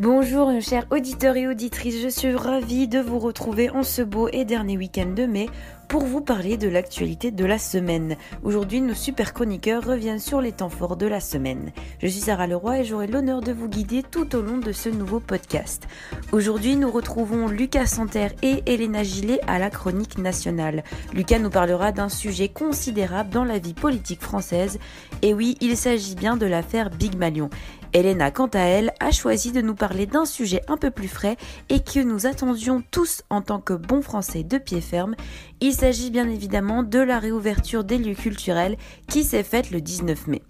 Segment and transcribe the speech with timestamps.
[0.00, 4.46] Bonjour chers auditeurs et auditrices, je suis ravie de vous retrouver en ce beau et
[4.46, 5.50] dernier week-end de mai
[5.90, 8.16] pour vous parler de l'actualité de la semaine.
[8.42, 11.72] Aujourd'hui, nos super chroniqueurs reviennent sur les temps forts de la semaine.
[12.00, 14.88] Je suis Sarah Leroy et j'aurai l'honneur de vous guider tout au long de ce
[14.88, 15.86] nouveau podcast.
[16.32, 20.82] Aujourd'hui, nous retrouvons Lucas Santerre et Elena Gillet à la chronique nationale.
[21.12, 24.78] Lucas nous parlera d'un sujet considérable dans la vie politique française.
[25.20, 27.50] Et oui, il s'agit bien de l'affaire Big Malion.
[27.92, 31.36] Elena, quant à elle, a choisi de nous parler d'un sujet un peu plus frais
[31.68, 35.16] et que nous attendions tous en tant que bons Français de pied ferme.
[35.60, 38.76] Il s'agit bien évidemment de la réouverture des lieux culturels
[39.08, 40.42] qui s'est faite le 19 mai.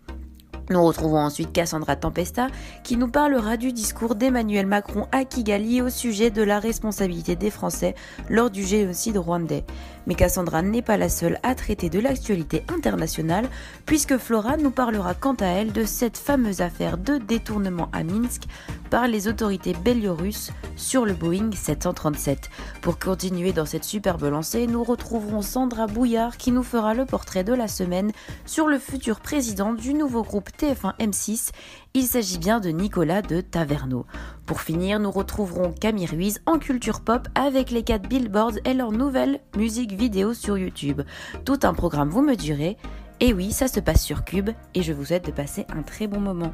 [0.71, 2.47] Nous retrouvons ensuite Cassandra Tempesta
[2.85, 7.51] qui nous parlera du discours d'Emmanuel Macron à Kigali au sujet de la responsabilité des
[7.51, 7.97] Français
[8.29, 9.65] lors du génocide rwandais.
[10.07, 13.49] Mais Cassandra n'est pas la seule à traiter de l'actualité internationale
[13.87, 18.43] puisque Flora nous parlera quant à elle de cette fameuse affaire de détournement à Minsk
[18.91, 22.51] par les autorités biélorusses sur le Boeing 737.
[22.83, 27.45] Pour continuer dans cette superbe lancée, nous retrouverons Sandra Bouillard qui nous fera le portrait
[27.45, 28.11] de la semaine
[28.47, 31.51] sur le futur président du nouveau groupe TF1 M6.
[31.95, 34.07] Il s'agit bien de Nicolas de Taverneau.
[34.51, 38.91] Pour finir, nous retrouverons Camille Ruiz en culture pop avec les 4 billboards et leur
[38.91, 41.03] nouvelle musique vidéo sur YouTube.
[41.45, 42.77] Tout un programme, vous me direz.
[43.21, 46.09] Et oui, ça se passe sur Cube et je vous souhaite de passer un très
[46.09, 46.53] bon moment.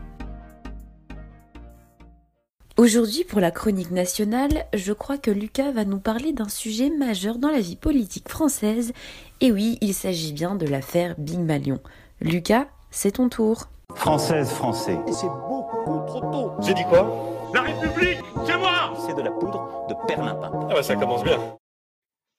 [2.76, 7.38] Aujourd'hui, pour la chronique nationale, je crois que Lucas va nous parler d'un sujet majeur
[7.38, 8.92] dans la vie politique française.
[9.40, 11.80] Et oui, il s'agit bien de l'affaire Big Malion.
[12.20, 13.70] Lucas, c'est ton tour.
[13.94, 14.98] Française, français.
[15.08, 16.52] Et c'est beaucoup trop tôt.
[16.60, 17.35] J'ai dit quoi?
[17.54, 20.50] La République, c'est moi C'est de la poudre de perlimpin.
[20.70, 21.58] Ah bah ça commence bien.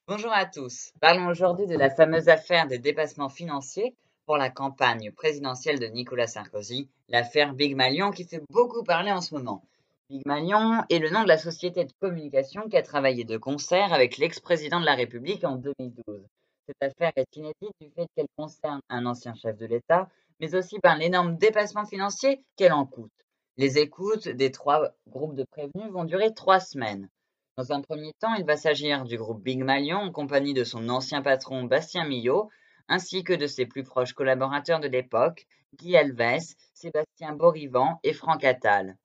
[0.07, 0.91] Bonjour à tous.
[1.01, 6.27] Parlons aujourd'hui de la fameuse affaire des dépassements financiers pour la campagne présidentielle de Nicolas
[6.27, 9.63] Sarkozy, l'affaire Big Malion qui fait beaucoup parler en ce moment.
[10.09, 13.93] Big Malion est le nom de la société de communication qui a travaillé de concert
[13.93, 16.25] avec l'ex-président de la République en 2012.
[16.67, 20.09] Cette affaire est inédite du fait qu'elle concerne un ancien chef de l'État,
[20.39, 23.11] mais aussi par l'énorme dépassement financier qu'elle en coûte.
[23.59, 27.09] Les écoutes des trois groupes de prévenus vont durer trois semaines.
[27.57, 30.89] Dans un premier temps, il va s'agir du groupe Big Malion en compagnie de son
[30.89, 32.51] ancien patron Bastien Millot,
[32.87, 38.43] ainsi que de ses plus proches collaborateurs de l'époque, Guy Alves, Sébastien Borivan et Franck
[38.43, 38.95] Attal.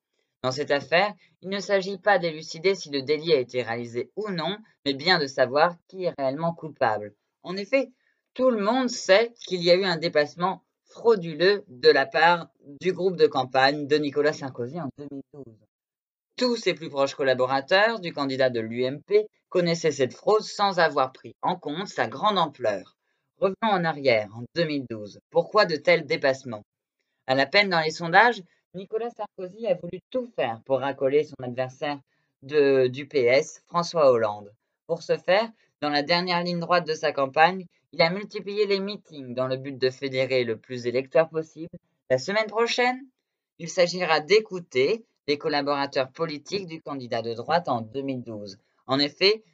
[0.42, 4.28] Dans cette affaire, il ne s'agit pas d'élucider si le délit a été réalisé ou
[4.28, 7.14] non, mais bien de savoir qui est réellement coupable.
[7.42, 7.90] En effet,
[8.34, 10.62] tout le monde sait qu'il y a eu un dépassement
[10.92, 12.48] frauduleux de la part
[12.80, 15.44] du groupe de campagne de Nicolas Sarkozy en 2012.
[16.36, 21.34] Tous ses plus proches collaborateurs du candidat de l'UMP connaissaient cette fraude sans avoir pris
[21.42, 22.96] en compte sa grande ampleur.
[23.38, 25.20] Revenons en arrière, en 2012.
[25.30, 26.64] Pourquoi de tels dépassements?
[27.26, 28.42] À la peine dans les sondages,
[28.74, 31.98] Nicolas Sarkozy a voulu tout faire pour racoler son adversaire
[32.42, 34.52] de, du PS, François Hollande.
[34.86, 35.48] Pour ce faire,
[35.80, 39.56] dans la dernière ligne droite de sa campagne, il a multiplié les meetings dans le
[39.56, 41.68] but de fédérer le plus d'électeurs possible.
[42.08, 43.06] La semaine prochaine,
[43.58, 48.58] il s'agira d'écouter les collaborateurs politiques du candidat de droite en 2012.
[48.86, 49.44] En effet,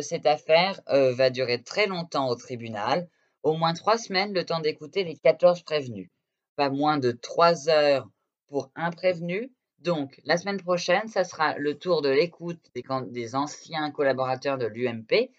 [0.00, 3.08] cette affaire euh, va durer très longtemps au tribunal,
[3.42, 6.08] au moins trois semaines le temps d'écouter les 14 prévenus.
[6.56, 8.08] Pas moins de trois heures
[8.46, 9.52] pour un prévenu.
[9.80, 12.70] Donc, la semaine prochaine, ça sera le tour de l'écoute
[13.10, 15.30] des anciens collaborateurs de l'UMP,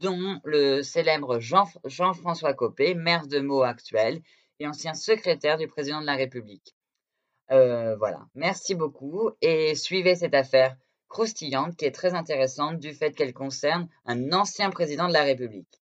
[0.00, 4.20] dont le célèbre Jean, Jean-François Copé, maire de Meaux actuel
[4.60, 6.74] et ancien secrétaire du président de la République.
[7.50, 10.76] Euh, voilà, merci beaucoup et suivez cette affaire
[11.08, 15.82] croustillante qui est très intéressante du fait qu'elle concerne un ancien président de la République.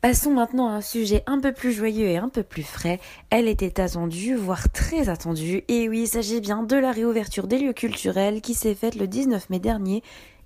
[0.00, 3.00] Passons maintenant à un sujet un peu plus joyeux et un peu plus frais.
[3.28, 5.62] Elle était attendue, voire très attendue.
[5.68, 9.06] Et oui, il s'agit bien de la réouverture des lieux culturels qui s'est faite le
[9.06, 10.02] 19 mai dernier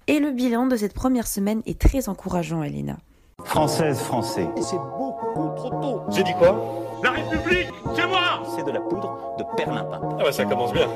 [0.06, 2.98] et le bilan de cette première semaine est très encourageant, Elena.
[3.44, 4.48] Française, français.
[4.56, 6.02] Et c'est beaucoup trop tôt.
[6.10, 6.82] J'ai dit quoi?
[7.02, 10.00] La République, c'est moi C'est de la poudre de perlimpin.
[10.18, 10.88] Ah bah ça commence bien.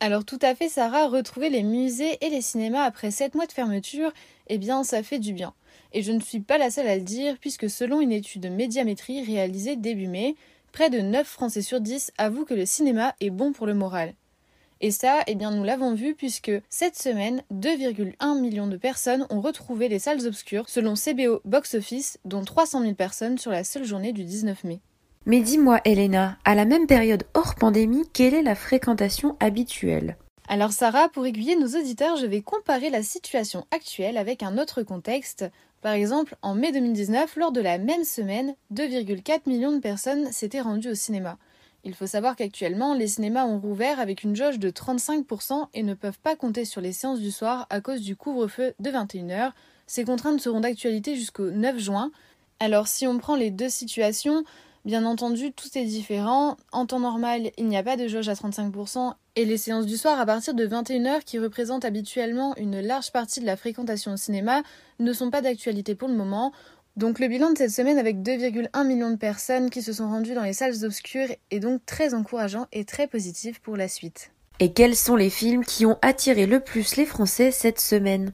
[0.00, 3.52] Alors tout à fait Sarah, retrouver les musées et les cinémas après 7 mois de
[3.52, 4.10] fermeture,
[4.48, 5.54] eh bien ça fait du bien.
[5.92, 8.48] Et je ne suis pas la seule à le dire puisque selon une étude de
[8.48, 10.34] médiamétrie réalisée début mai,
[10.72, 14.14] près de 9 Français sur 10 avouent que le cinéma est bon pour le moral.
[14.84, 19.40] Et ça, eh bien, nous l'avons vu puisque cette semaine, 2,1 millions de personnes ont
[19.40, 23.84] retrouvé les salles obscures selon CBO Box Office, dont 300 000 personnes sur la seule
[23.84, 24.80] journée du 19 mai.
[25.24, 30.16] Mais dis-moi, Elena, à la même période hors pandémie, quelle est la fréquentation habituelle?
[30.48, 34.82] Alors Sarah, pour aiguiller nos auditeurs, je vais comparer la situation actuelle avec un autre
[34.82, 35.44] contexte.
[35.80, 40.60] Par exemple, en mai 2019, lors de la même semaine, 2,4 millions de personnes s'étaient
[40.60, 41.38] rendues au cinéma.
[41.84, 45.94] Il faut savoir qu'actuellement, les cinémas ont rouvert avec une jauge de 35% et ne
[45.94, 49.50] peuvent pas compter sur les séances du soir à cause du couvre-feu de 21h.
[49.88, 52.12] Ces contraintes seront d'actualité jusqu'au 9 juin.
[52.60, 54.44] Alors si on prend les deux situations,
[54.84, 56.56] bien entendu, tout est différent.
[56.70, 59.96] En temps normal, il n'y a pas de jauge à 35% et les séances du
[59.96, 64.16] soir à partir de 21h, qui représentent habituellement une large partie de la fréquentation au
[64.16, 64.62] cinéma,
[64.98, 66.52] ne sont pas d'actualité pour le moment.
[66.96, 70.34] Donc le bilan de cette semaine avec 2,1 millions de personnes qui se sont rendues
[70.34, 74.30] dans les salles obscures est donc très encourageant et très positif pour la suite.
[74.60, 78.32] Et quels sont les films qui ont attiré le plus les Français cette semaine?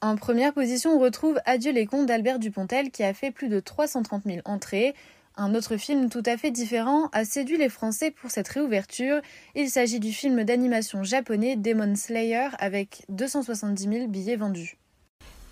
[0.00, 3.60] En première position, on retrouve Adieu les contes d'Albert Dupontel qui a fait plus de
[3.60, 4.94] 330 000 entrées.
[5.36, 9.20] Un autre film tout à fait différent a séduit les Français pour cette réouverture.
[9.54, 14.79] Il s'agit du film d'animation japonais Demon Slayer avec 270 000 billets vendus.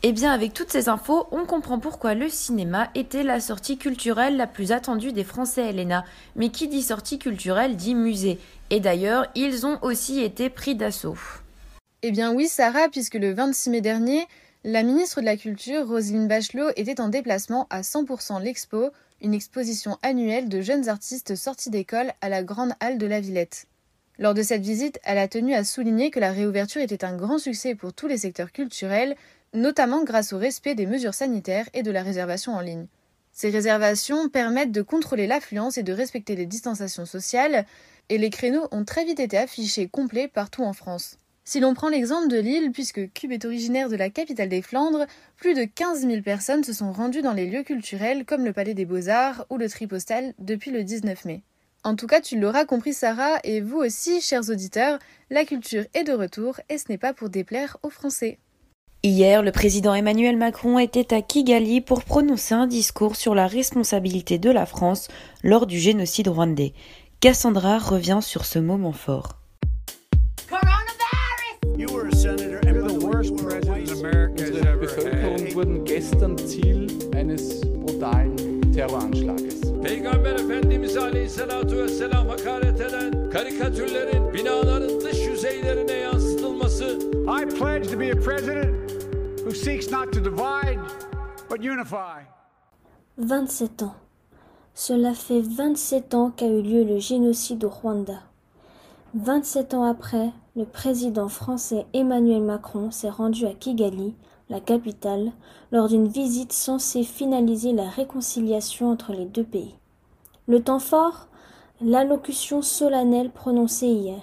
[0.05, 4.37] Eh bien, avec toutes ces infos, on comprend pourquoi le cinéma était la sortie culturelle
[4.37, 6.05] la plus attendue des Français, Elena.
[6.37, 8.39] Mais qui dit sortie culturelle dit musée.
[8.71, 11.19] Et d'ailleurs, ils ont aussi été pris d'assaut.
[12.03, 14.29] Eh bien oui, Sarah, puisque le 26 mai dernier,
[14.62, 18.91] la ministre de la Culture, Roselyne Bachelot, était en déplacement à 100% l'Expo,
[19.21, 23.67] une exposition annuelle de jeunes artistes sortis d'école à la Grande Halle de la Villette.
[24.21, 27.39] Lors de cette visite, elle a tenu à souligner que la réouverture était un grand
[27.39, 29.17] succès pour tous les secteurs culturels,
[29.55, 32.87] notamment grâce au respect des mesures sanitaires et de la réservation en ligne.
[33.33, 37.67] Ces réservations permettent de contrôler l'affluence et de respecter les distanciations sociales,
[38.09, 41.19] et les créneaux ont très vite été affichés complets partout en France.
[41.45, 45.06] Si l'on prend l'exemple de Lille, puisque Cube est originaire de la capitale des Flandres,
[45.37, 48.75] plus de 15 000 personnes se sont rendues dans les lieux culturels comme le Palais
[48.75, 51.43] des Beaux-Arts ou le Tripostal depuis le 19 mai.
[51.85, 54.99] En tout cas, tu l'auras compris Sarah, et vous aussi, chers auditeurs,
[55.31, 58.39] la culture est de retour et ce n'est pas pour déplaire aux Français.
[59.05, 64.39] Hier, le président Emmanuel Macron était à Kigali pour prononcer un discours sur la responsabilité
[64.39, 65.06] de la France
[65.45, 66.73] lors du génocide rwandais.
[67.21, 69.35] Cassandra revient sur ce moment fort.
[87.29, 88.88] I pledge to be a president
[89.49, 90.79] who seeks not to divide
[91.49, 92.21] but unify.
[93.17, 93.95] 27 ans.
[94.75, 98.21] Cela fait 27 ans qu'a eu lieu le génocide au Rwanda.
[99.15, 104.15] 27 ans après, le président français Emmanuel Macron s'est rendu à Kigali,
[104.50, 105.33] la capitale,
[105.73, 109.75] lors d'une visite censée finaliser la réconciliation entre les deux pays.
[110.47, 111.29] Le temps fort
[111.81, 114.21] L'allocution solennelle prononcée hier.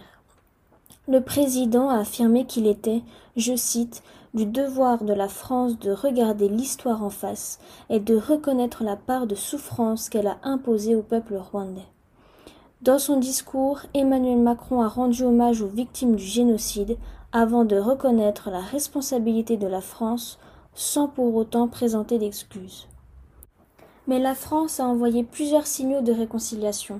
[1.07, 3.01] Le président a affirmé qu'il était,
[3.37, 4.03] je cite,
[4.35, 7.57] du devoir de la France de regarder l'histoire en face
[7.89, 11.87] et de reconnaître la part de souffrance qu'elle a imposée au peuple rwandais.
[12.81, 16.97] Dans son discours, Emmanuel Macron a rendu hommage aux victimes du génocide
[17.31, 20.37] avant de reconnaître la responsabilité de la France
[20.73, 22.87] sans pour autant présenter d'excuses.
[24.07, 26.99] Mais la France a envoyé plusieurs signaux de réconciliation.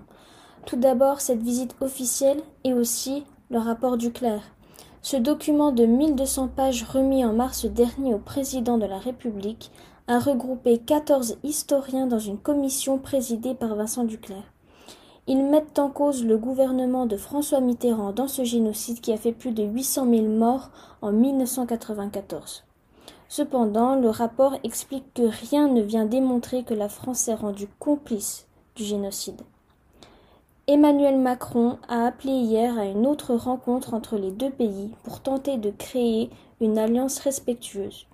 [0.65, 4.41] Tout d'abord cette visite officielle et aussi le rapport du clerc.
[5.05, 9.69] Ce document de 1200 pages remis en mars dernier au président de la République
[10.07, 14.51] a regroupé 14 historiens dans une commission présidée par Vincent Duclerc.
[15.27, 19.31] Ils mettent en cause le gouvernement de François Mitterrand dans ce génocide qui a fait
[19.31, 20.71] plus de 800 000 morts
[21.03, 22.63] en 1994.
[23.29, 28.47] Cependant, le rapport explique que rien ne vient démontrer que la France s'est rendue complice
[28.75, 29.43] du génocide.
[30.67, 35.57] Emmanuel Macron a appelé hier à une autre rencontre entre les deux pays pour tenter
[35.57, 38.07] de créer une alliance respectueuse.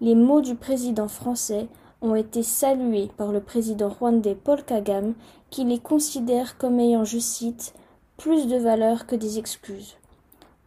[0.00, 1.68] Les mots du président français
[2.02, 5.14] ont été salués par le président rwandais Paul Kagame
[5.50, 7.74] qui les considère comme ayant, je cite,
[8.16, 9.94] plus de valeur que des excuses.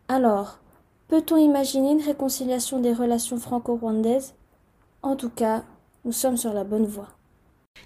[0.08, 0.60] Alors,
[1.10, 4.34] peut-on imaginer une réconciliation des relations franco-rwandaises?
[5.04, 5.64] En tout cas,
[6.06, 7.17] nous sommes sur la bonne voie.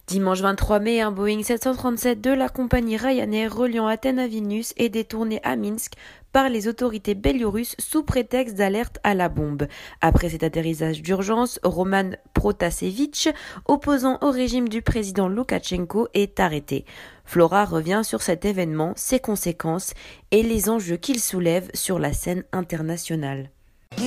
[0.07, 4.89] Dimanche 23 mai, un Boeing 737 de la compagnie Ryanair reliant Athènes à Vilnius est
[4.89, 5.93] détourné à Minsk
[6.31, 9.67] par les autorités biélorusses sous prétexte d'alerte à la bombe.
[10.01, 13.29] Après cet atterrissage d'urgence, Roman Protasevich,
[13.65, 16.85] opposant au régime du président Loukachenko, est arrêté.
[17.25, 19.93] Flora revient sur cet événement, ses conséquences
[20.31, 23.49] et les enjeux qu'il soulève sur la scène internationale.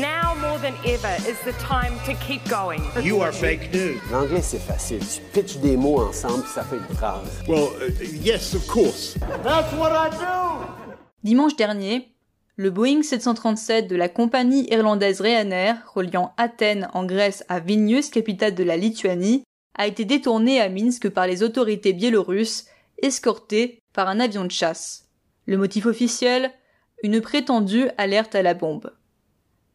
[0.00, 2.82] Now more than ever is the time to keep going.
[3.00, 4.00] You are fake news.
[4.10, 4.98] L'anglais, c'est facile.
[4.98, 7.44] Tu pitches des mots ensemble, ça fait une phrase.
[7.46, 9.16] Well, uh, yes, of course.
[9.44, 10.66] That's what I do.
[11.22, 12.08] Dimanche dernier,
[12.56, 18.56] le Boeing 737 de la compagnie irlandaise Ryanair, reliant Athènes en Grèce à Vilnius, capitale
[18.56, 19.44] de la Lituanie,
[19.78, 22.66] a été détourné à Minsk par les autorités biélorusses,
[23.00, 25.08] escorté par un avion de chasse.
[25.46, 26.50] Le motif officiel
[27.04, 28.90] Une prétendue alerte à la bombe.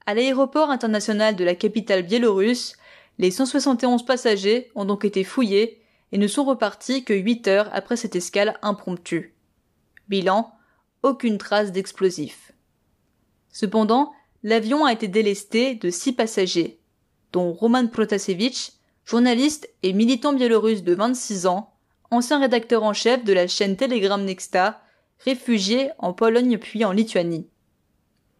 [0.10, 2.78] À l'aéroport international de la capitale biélorusse,
[3.20, 7.96] les 171 passagers ont donc été fouillés et ne sont repartis que 8 heures après
[7.96, 9.36] cette escale impromptue.
[10.08, 10.52] Bilan
[11.04, 12.54] aucune trace d'explosif.
[13.52, 14.12] Cependant,
[14.42, 16.80] l'avion a été délesté de six passagers,
[17.32, 18.72] dont Roman Protasevich,
[19.06, 21.72] journaliste et militant biélorusse de 26 ans,
[22.10, 24.82] ancien rédacteur en chef de la chaîne Telegram Nexta,
[25.20, 27.48] réfugié en Pologne puis en Lituanie.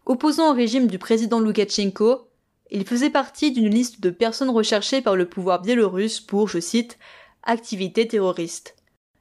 [0.06, 2.28] Opposant au régime du président Loukachenko,
[2.70, 6.98] il faisait partie d'une liste de personnes recherchées par le pouvoir biélorusse pour, je cite,
[7.42, 8.76] activités terroristes.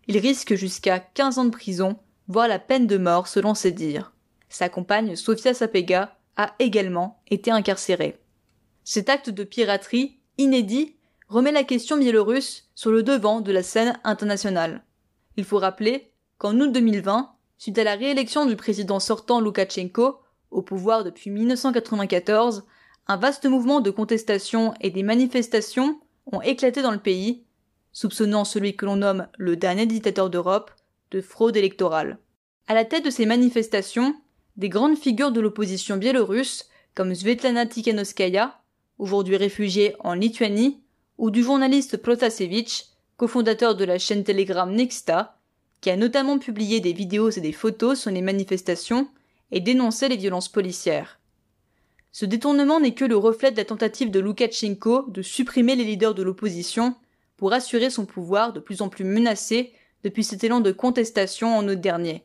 [0.08, 4.14] Il risque jusqu'à 15 ans de prison voire la peine de mort selon ses dires.
[4.50, 8.18] Sa compagne Sofia Sapega a également été incarcérée.
[8.84, 10.96] Cet acte de piraterie, inédit,
[11.28, 14.84] remet la question biélorusse sur le devant de la scène internationale.
[15.38, 20.20] Il faut rappeler qu'en août 2020, suite à la réélection du président sortant Loukachenko,
[20.52, 22.64] au pouvoir depuis 1994,
[23.08, 26.00] un vaste mouvement de contestation et des manifestations
[26.32, 27.44] ont éclaté dans le pays,
[27.92, 30.72] soupçonnant celui que l'on nomme le dernier dictateur d'Europe
[31.12, 32.20] de fraude électorale.
[32.68, 34.16] À la tête de ces manifestations,
[34.58, 38.60] des grandes figures de l'opposition biélorusse, comme Svetlana Tikhanovskaya,
[39.00, 40.82] aujourd'hui réfugiée en Lituanie,
[41.18, 42.86] ou du journaliste Protasevich,
[43.18, 45.38] cofondateur de la chaîne Telegram Nexta,
[45.82, 49.08] qui a notamment publié des vidéos et des photos sur les manifestations
[49.52, 51.20] et dénonçait les violences policières.
[52.12, 56.16] Ce détournement n'est que le reflet de la tentative de Loukachenko de supprimer les leaders
[56.16, 56.96] de l'opposition
[57.38, 61.68] pour assurer son pouvoir de plus en plus menacé depuis cet élan de contestation en
[61.68, 62.24] août dernier.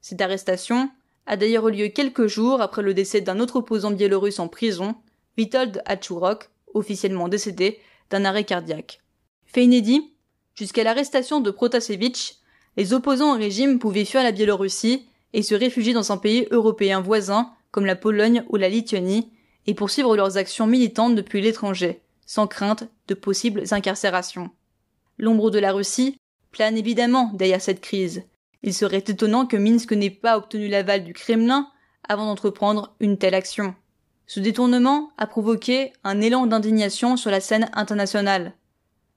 [0.00, 0.90] Cette arrestation
[1.26, 4.94] a d'ailleurs eu lieu quelques jours après le décès d'un autre opposant biélorusse en prison,
[5.36, 7.78] Vitold Achurok, officiellement décédé
[8.10, 9.00] d'un arrêt cardiaque.
[9.44, 10.12] Fait inédit,
[10.54, 12.36] jusqu'à l'arrestation de Protasevich,
[12.76, 17.00] les opposants au régime pouvaient fuir la Biélorussie et se réfugier dans un pays européen
[17.00, 19.30] voisin comme la Pologne ou la Lituanie
[19.66, 24.50] et poursuivre leurs actions militantes depuis l'étranger, sans crainte de possibles incarcérations.
[25.18, 26.18] L'ombre de la Russie
[26.50, 28.22] plane évidemment derrière cette crise.
[28.62, 31.68] Il serait étonnant que Minsk n'ait pas obtenu l'aval du Kremlin
[32.08, 33.74] avant d'entreprendre une telle action.
[34.26, 38.54] Ce détournement a provoqué un élan d'indignation sur la scène internationale.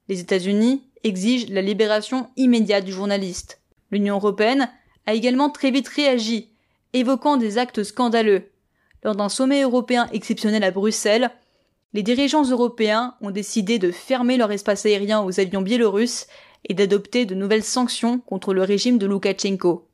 [0.10, 3.62] Les États-Unis exigent la libération immédiate du journaliste.
[3.92, 4.70] L'Union européenne
[5.06, 6.50] a également très vite réagi,
[6.94, 8.52] évoquant des actes scandaleux.
[9.04, 11.32] Lors d'un sommet européen exceptionnel à Bruxelles,
[11.94, 16.28] les dirigeants européens ont décidé de fermer leur espace aérien aux avions biélorusses
[16.70, 19.88] et d'adopter de nouvelles sanctions contre le régime de Loukachenko.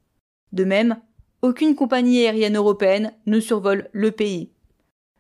[0.51, 0.97] De même,
[1.41, 4.49] aucune compagnie aérienne européenne ne survole le pays.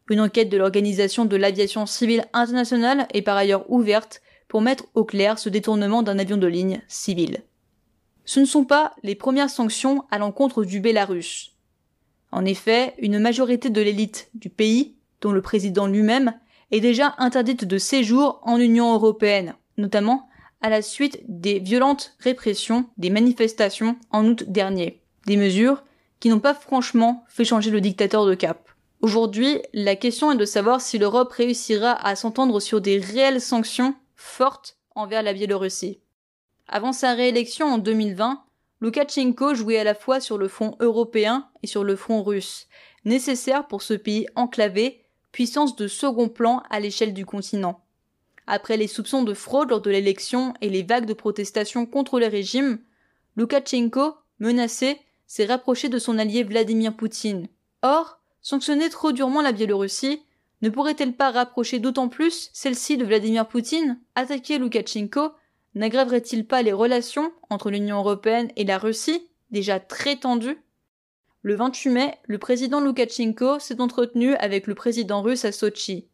[0.09, 5.03] Une enquête de l'Organisation de l'aviation civile internationale est par ailleurs ouverte pour mettre au
[5.03, 7.43] clair ce détournement d'un avion de ligne civil.
[8.27, 11.55] Ce ne sont pas les premières sanctions à l'encontre du Bélarus.
[12.33, 16.33] En effet, une majorité de l'élite du pays, dont le président lui-même,
[16.71, 20.27] est déjà interdite de séjour en Union européenne, notamment
[20.59, 25.01] à la suite des violentes répressions des manifestations en août dernier.
[25.25, 25.85] Des mesures
[26.19, 28.67] qui n'ont pas franchement fait changer le dictateur de cap.
[28.99, 33.95] Aujourd'hui, la question est de savoir si l'Europe réussira à s'entendre sur des réelles sanctions
[34.17, 36.01] fortes envers la Biélorussie.
[36.67, 38.43] Avant sa réélection en 2020,
[38.81, 42.67] Loukachenko jouait à la fois sur le front européen et sur le front russe,
[43.05, 47.83] nécessaire pour ce pays enclavé, puissance de second plan à l'échelle du continent.
[48.47, 52.27] Après les soupçons de fraude lors de l'élection et les vagues de protestations contre le
[52.27, 52.79] régime,
[53.35, 57.47] Loukachenko, menacé, s'est rapproché de son allié Vladimir Poutine.
[57.81, 60.21] Or, sanctionner trop durement la Biélorussie
[60.61, 63.99] ne pourrait-elle pas rapprocher d'autant plus celle-ci de Vladimir Poutine?
[64.15, 65.31] Attaquer Loukachenko
[65.77, 70.61] n'aggraverait-il pas les relations entre l'Union européenne et la Russie, déjà très tendues?
[71.41, 76.07] Le 28 mai, le président Loukachenko s'est entretenu avec le président russe à Sochi.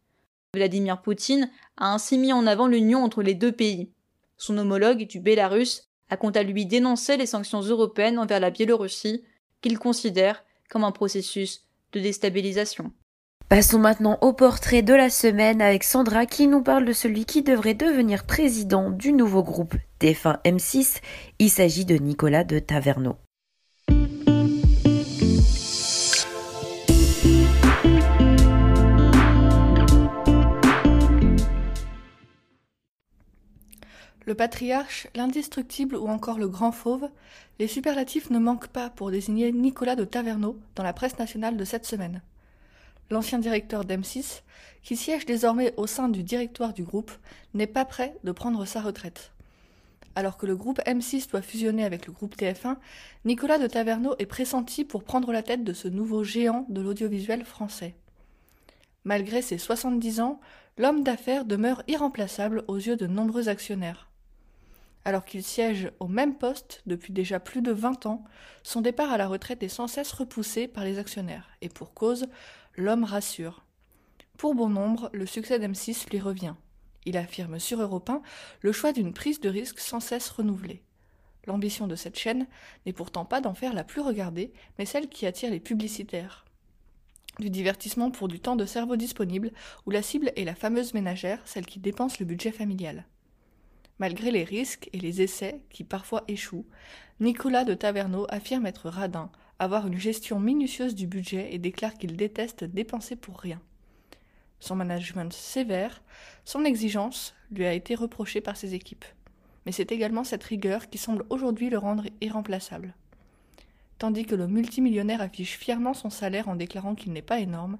[0.54, 3.90] Vladimir Poutine a ainsi mis en avant l'union entre les deux pays.
[4.36, 9.24] Son homologue du Bélarus a quant à lui dénoncé les sanctions européennes envers la Biélorussie,
[9.60, 12.92] qu'il considère comme un processus de déstabilisation.
[13.54, 17.44] Passons maintenant au portrait de la semaine avec Sandra qui nous parle de celui qui
[17.44, 21.00] devrait devenir président du nouveau groupe TF1 M6.
[21.38, 23.14] Il s'agit de Nicolas de Taverneau.
[34.26, 37.08] Le patriarche, l'indestructible ou encore le grand fauve,
[37.60, 41.64] les superlatifs ne manquent pas pour désigner Nicolas de Taverneau dans la presse nationale de
[41.64, 42.20] cette semaine.
[43.10, 44.42] L'ancien directeur d'M6,
[44.82, 47.12] qui siège désormais au sein du directoire du groupe,
[47.52, 49.32] n'est pas prêt de prendre sa retraite.
[50.16, 52.76] Alors que le groupe M6 doit fusionner avec le groupe TF1,
[53.24, 57.44] Nicolas de Taverneau est pressenti pour prendre la tête de ce nouveau géant de l'audiovisuel
[57.44, 57.94] français.
[59.04, 60.40] Malgré ses 70 ans,
[60.78, 64.08] l'homme d'affaires demeure irremplaçable aux yeux de nombreux actionnaires.
[65.04, 68.24] Alors qu'il siège au même poste depuis déjà plus de 20 ans,
[68.62, 72.26] son départ à la retraite est sans cesse repoussé par les actionnaires, et pour cause,
[72.76, 73.64] l'homme rassure.
[74.36, 76.54] Pour bon nombre, le succès d'M6 lui revient.
[77.04, 78.22] Il affirme sur Europe 1
[78.60, 80.82] le choix d'une prise de risque sans cesse renouvelée.
[81.46, 82.46] L'ambition de cette chaîne
[82.86, 86.44] n'est pourtant pas d'en faire la plus regardée, mais celle qui attire les publicitaires.
[87.38, 89.52] Du divertissement pour du temps de cerveau disponible,
[89.86, 93.04] où la cible est la fameuse ménagère, celle qui dépense le budget familial.
[93.98, 96.66] Malgré les risques et les essais qui parfois échouent,
[97.20, 102.16] Nicolas de Taverneau affirme être radin, avoir une gestion minutieuse du budget et déclare qu'il
[102.16, 103.60] déteste dépenser pour rien.
[104.60, 106.02] Son management sévère,
[106.44, 109.04] son exigence lui a été reprochée par ses équipes.
[109.66, 112.94] Mais c'est également cette rigueur qui semble aujourd'hui le rendre irremplaçable.
[113.98, 117.78] Tandis que le multimillionnaire affiche fièrement son salaire en déclarant qu'il n'est pas énorme,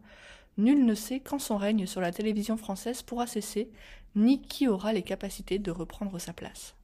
[0.57, 3.69] nul ne sait quand son règne sur la télévision française pourra cesser,
[4.15, 6.75] ni qui aura les capacités de reprendre sa place.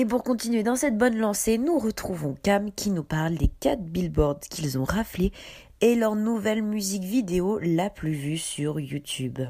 [0.00, 3.82] Et pour continuer dans cette bonne lancée, nous retrouvons Cam qui nous parle des 4
[3.82, 5.32] billboards qu'ils ont raflés
[5.80, 9.40] et leur nouvelle musique vidéo la plus vue sur YouTube.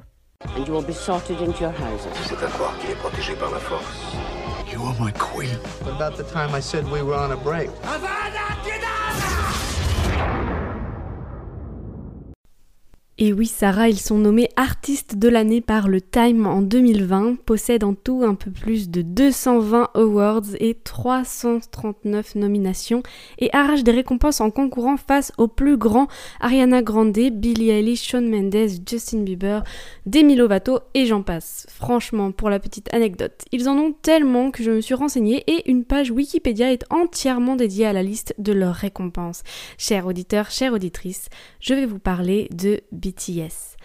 [0.47, 2.09] And you will be sorted into your houses.
[2.25, 3.85] C'est à croire qu'il est protégé par la force.
[4.73, 5.59] You are my queen.
[5.85, 7.69] What about the time I said we were on a break?
[13.21, 17.83] Et oui, Sarah, ils sont nommés artistes de l'année par le Time en 2020, possèdent
[17.83, 23.03] en tout un peu plus de 220 awards et 339 nominations
[23.41, 26.07] et arrachent des récompenses en concourant face aux plus grands
[26.39, 29.65] Ariana Grande, Billie Eilish, Shawn Mendes, Justin Bieber,
[30.07, 31.67] Demi Lovato et j'en passe.
[31.71, 35.69] Franchement, pour la petite anecdote, ils en ont tellement que je me suis renseignée et
[35.69, 39.43] une page Wikipédia est entièrement dédiée à la liste de leurs récompenses.
[39.77, 43.77] Chers auditeurs, chères auditrices, je vais vous parler de BTS.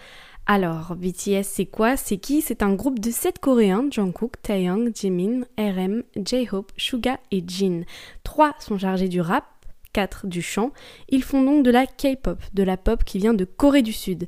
[0.46, 1.96] Alors, BTS, c'est quoi?
[1.96, 2.42] C'est qui?
[2.42, 7.84] C'est un groupe de 7 coréens, Jungkook, Taeyang, Jimin, RM, J-Hope, Suga et Jin.
[8.24, 9.46] Trois sont chargés du rap,
[9.94, 10.72] 4 du chant.
[11.08, 14.26] Ils font donc de la K-pop, de la pop qui vient de Corée du Sud.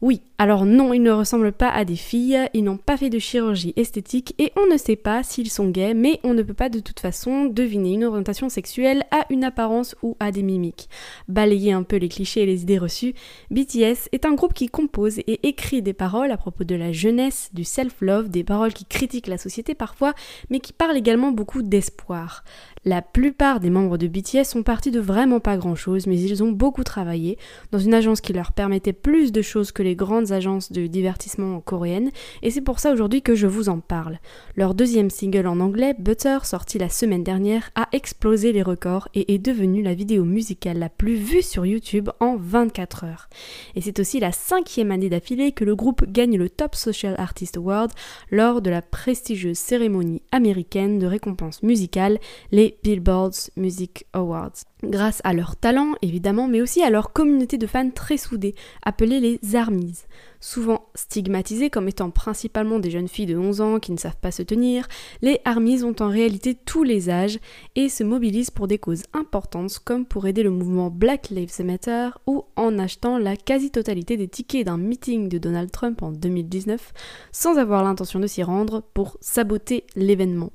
[0.00, 3.18] Oui, alors non, ils ne ressemblent pas à des filles, ils n'ont pas fait de
[3.18, 6.68] chirurgie esthétique et on ne sait pas s'ils sont gays, mais on ne peut pas
[6.68, 10.88] de toute façon deviner une orientation sexuelle à une apparence ou à des mimiques.
[11.26, 13.14] Balayer un peu les clichés et les idées reçues,
[13.50, 17.50] BTS est un groupe qui compose et écrit des paroles à propos de la jeunesse,
[17.52, 20.14] du self-love, des paroles qui critiquent la société parfois,
[20.48, 22.44] mais qui parlent également beaucoup d'espoir.
[22.84, 26.42] La plupart des membres de BTS sont partis de vraiment pas grand chose, mais ils
[26.42, 27.36] ont beaucoup travaillé
[27.72, 31.60] dans une agence qui leur permettait plus de choses que les grandes agences de divertissement
[31.60, 32.10] coréennes,
[32.42, 34.18] et c'est pour ça aujourd'hui que je vous en parle.
[34.56, 39.34] Leur deuxième single en anglais, Butter, sorti la semaine dernière, a explosé les records et
[39.34, 43.28] est devenu la vidéo musicale la plus vue sur YouTube en 24 heures.
[43.74, 47.56] Et c'est aussi la cinquième année d'affilée que le groupe gagne le Top Social Artist
[47.56, 47.92] Award
[48.30, 52.18] lors de la prestigieuse cérémonie américaine de récompense musicale,
[52.52, 54.52] les Billboard's Music Awards.
[54.84, 59.18] Grâce à leur talent, évidemment, mais aussi à leur communauté de fans très soudés, appelée
[59.18, 60.06] les ARMYs.
[60.40, 64.30] Souvent stigmatisées comme étant principalement des jeunes filles de 11 ans qui ne savent pas
[64.30, 64.86] se tenir,
[65.20, 67.40] les ARMYs ont en réalité tous les âges
[67.74, 72.10] et se mobilisent pour des causes importantes comme pour aider le mouvement Black Lives Matter
[72.26, 76.92] ou en achetant la quasi-totalité des tickets d'un meeting de Donald Trump en 2019
[77.32, 80.50] sans avoir l'intention de s'y rendre pour saboter l'événement.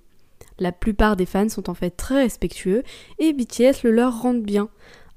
[0.64, 2.84] La plupart des fans sont en fait très respectueux
[3.20, 4.70] et BTS le leur rend bien.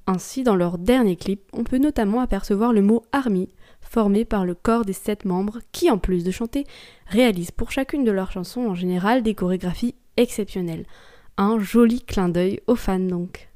[0.08, 3.48] Ainsi, dans leur dernier clip, on peut notamment apercevoir le mot ARMY,
[3.80, 6.64] formé par le corps des sept membres qui, en plus de chanter,
[7.06, 10.84] réalisent pour chacune de leurs chansons en général des chorégraphies exceptionnelles.
[11.36, 13.48] Un joli clin d'œil aux fans donc.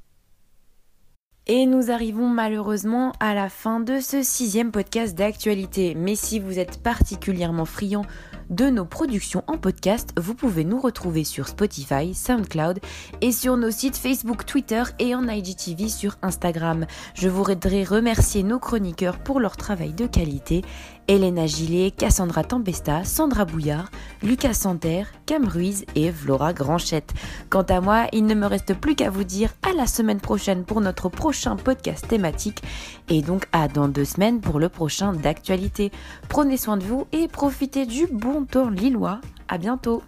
[1.52, 5.96] Et nous arrivons malheureusement à la fin de ce sixième podcast d'actualité.
[5.96, 8.04] Mais si vous êtes particulièrement friand
[8.50, 12.78] de nos productions en podcast, vous pouvez nous retrouver sur Spotify, SoundCloud
[13.20, 16.86] et sur nos sites Facebook, Twitter et en IGTV sur Instagram.
[17.14, 20.62] Je voudrais remercier nos chroniqueurs pour leur travail de qualité
[21.10, 23.90] Elena Gillet, Cassandra Tempesta, Sandra Bouillard,
[24.22, 27.12] Lucas Santer, Cam Ruiz et Flora Granchette.
[27.48, 30.62] Quant à moi, il ne me reste plus qu'à vous dire à la semaine prochaine
[30.62, 32.62] pour notre prochain podcast thématique
[33.08, 35.90] et donc à dans deux semaines pour le prochain d'actualité.
[36.28, 39.20] Prenez soin de vous et profitez du bon temps lillois.
[39.48, 40.04] À bientôt!